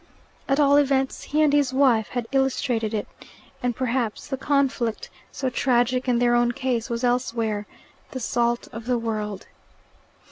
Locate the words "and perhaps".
3.61-4.25